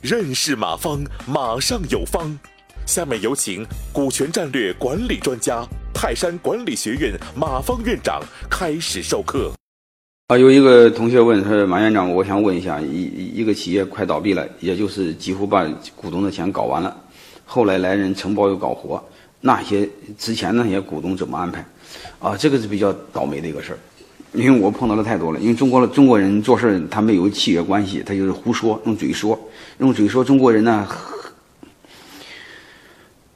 [0.00, 2.38] 认识马方，马上有方。
[2.86, 9.50] 下面有请股权战略管理专家、泰山管理学院马方院长开始授课。
[10.26, 15.66] 啊，有一个同学问说：“马院长，我想问一下，一一个企业快倒闭了，也就是几乎把
[15.96, 16.94] 股东的钱搞完了，
[17.46, 19.02] 后来来人承包又搞活，
[19.40, 21.64] 那些之前那些股东怎么安排？
[22.18, 23.78] 啊，这个是比较倒霉的一个事儿。”
[24.34, 29.38] 因为我碰到的太多了，因为中国的中国人做事他没有契约关系，他就是胡说，用嘴说，
[29.78, 30.24] 用嘴说。
[30.24, 30.88] 中国人呢，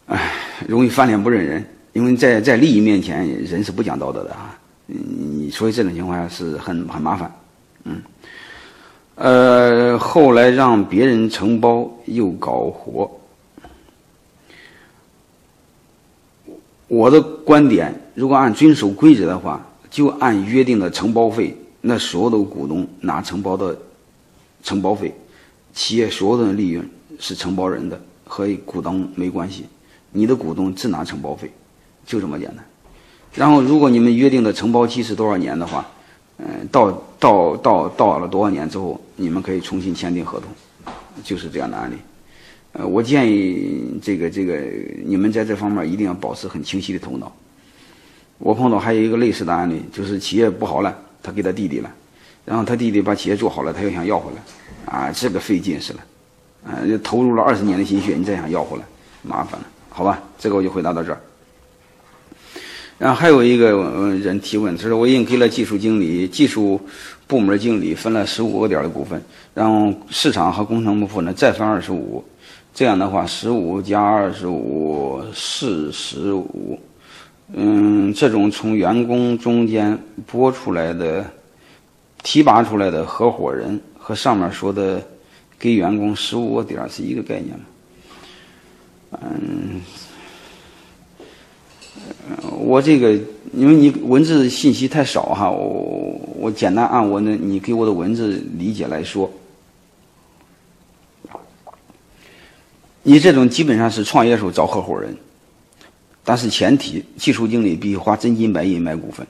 [0.07, 0.33] 唉，
[0.67, 4.59] 容易翻脸不认人，因为在在利益面前，人是不讲道德的啊。
[4.89, 7.33] 嗯，所以这种情况下是很很麻烦。
[7.85, 8.03] 嗯，
[9.15, 13.09] 呃，后来让别人承包又搞活，
[16.89, 19.65] 我的观点，如果按遵守规则的话。
[19.99, 23.77] 就按约定的承包费，那所有的股东拿承包的
[24.63, 25.13] 承包费，
[25.75, 29.65] 企业所有的利润是承包人的，和股东没关系。
[30.13, 31.51] 你的股东只拿承包费，
[32.07, 32.65] 就这么简单。
[33.35, 35.85] 然后，如果你们约定的承包期是多少年的话，
[36.37, 41.97] 嗯，到到到到了多少年之后，你们可以重新签订合同，就是这样的案例。
[42.75, 44.63] 呃，我建议这个这个
[45.05, 47.33] 你们在这方面一定要保持很清晰的头脑。
[48.39, 51.91] 我碰到还有一个类似的案例，就是企业不好了，他给他弟弟了，
[52.45, 56.01] 然后他弟弟把企业做好了，他又想要回来，啊，这个费劲死了，
[56.65, 58.85] 啊，投入了二十年的心血，你再想要回来，
[59.23, 61.21] 麻烦了，好吧，这个我就回答到这儿。
[62.97, 63.71] 然后还有一个
[64.23, 66.81] 人提问，他说我已经给了技术经理、技术
[67.27, 69.21] 部门经理分了十五个点的股份，
[69.53, 72.25] 然后市场和工程部分呢再分二十五，
[72.73, 76.79] 这样的话十五加二十五四十五。
[77.55, 81.25] 嗯，这种从员工中间拨出来的、
[82.23, 85.03] 提拔出来的合伙人，和上面说的
[85.59, 87.65] 给员工十五个点是一个概念吗？
[89.23, 89.81] 嗯，
[92.61, 93.13] 我这个
[93.55, 99.31] 因为你文字信息太少哈，我我简单按我那你给我的文字理解来说，
[103.03, 105.17] 你这种基本上是创业时候找合伙人。
[106.29, 109.27] 但是前提，技术经理必须花真金白银买股份，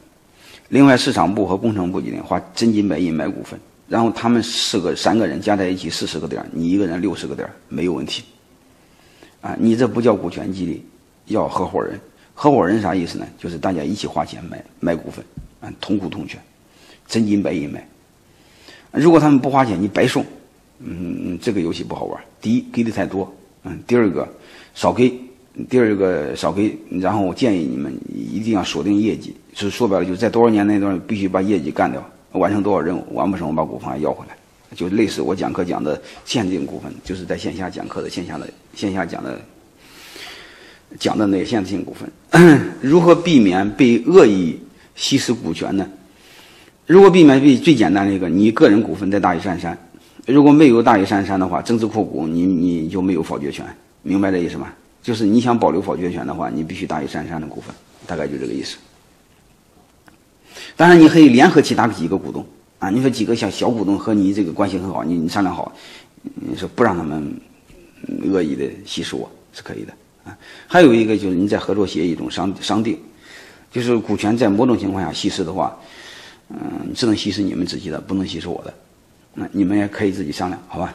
[0.68, 8.24] 另外市场部和工程部经理花真金白银买股份，然后他们四个三个人加在一起四十个点，你一个人六十个点没有问题。
[9.40, 10.84] 啊，你这不叫股权激励，
[11.26, 12.00] 要合伙人。
[12.34, 13.28] 合伙人啥意思呢？
[13.38, 15.24] 就是大家一起花钱买买股份，
[15.60, 16.42] 啊，同股同权，
[17.06, 17.86] 真金白银买。
[18.90, 20.26] 如果他们不花钱，你白送，
[20.80, 22.20] 嗯，这个游戏不好玩。
[22.40, 23.32] 第一，给的太多，
[23.62, 24.28] 嗯，第二个，
[24.74, 25.16] 少给。
[25.68, 32.02] 第二个少给，然后我建议你们一定要锁定业绩，是说白了，就是在多少年那段必须把业绩干掉，
[32.32, 34.36] 完成多少任务，完不成我把股份要回来，
[34.76, 39.40] 就类似我讲课讲的限定股份，就是在线下讲课的线下的线下讲的
[40.98, 42.08] 讲的那限制性股份，
[42.80, 44.58] 如何避免被恶意
[44.94, 45.88] 稀释股权呢？
[46.86, 49.76] 如果避免被最简单的一个，你个人股份在大于三三，
[50.24, 53.66] 如果没有大于三三的话，增资扩股，你你就没有否决权，
[54.02, 54.72] 明白这意思吗？
[55.02, 57.74] 就是你想保留否决权的话，你必须大于三三的股份，
[58.06, 58.76] 大概就这个意思。
[60.76, 62.44] 当然，你可以联合其他几个股东
[62.78, 65.72] 啊，你说几个小小股东和你这个关系很好，你你商量好，
[66.34, 67.40] 你说不让他们
[68.30, 69.92] 恶意的稀释我是可以的
[70.24, 70.36] 啊。
[70.66, 72.98] 还有一个就是你在合作协议中商商定，
[73.72, 75.76] 就是股权在某种情况下稀释的话，
[76.50, 78.74] 嗯，只能稀释你们自己的，不能稀释我的，
[79.34, 80.94] 那你们也可以自己商量，好吧？